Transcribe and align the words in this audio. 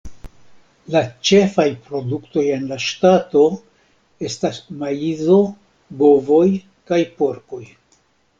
La 0.93 1.01
ĉefaj 1.29 1.65
produktoj 1.89 2.45
en 2.53 2.65
la 2.71 2.77
ŝtato 2.85 3.43
estas 4.31 4.59
maizo, 4.81 5.37
bovoj, 6.01 6.43
kaj 6.93 7.01
porkoj. 7.23 7.63